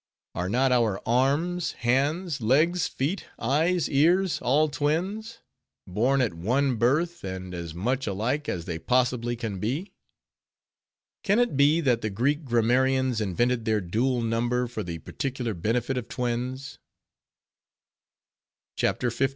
Are 0.33 0.49
not 0.49 0.71
our 0.71 0.99
arms, 1.05 1.73
hands, 1.73 2.41
legs, 2.41 2.87
feet, 2.87 3.27
eyes, 3.37 3.87
ears, 3.87 4.41
all 4.41 4.67
twins; 4.67 5.41
born 5.85 6.21
at 6.21 6.33
one 6.33 6.77
birth, 6.77 7.23
and 7.23 7.53
as 7.53 7.75
much 7.75 8.07
alike 8.07 8.49
as 8.49 8.65
they 8.65 8.79
possibly 8.79 9.35
can 9.35 9.59
be? 9.59 9.93
Can 11.21 11.37
it 11.37 11.55
be, 11.55 11.81
that 11.81 12.01
the 12.01 12.09
Greek 12.09 12.45
grammarians 12.45 13.21
invented 13.21 13.65
their 13.65 13.79
dual 13.79 14.23
number 14.23 14.65
for 14.65 14.81
the 14.81 14.97
particular 14.97 15.53
benefit 15.53 15.99
of 15.99 16.07
twins? 16.07 16.79
CHAPTER 18.75 19.11
LIV. 19.19 19.29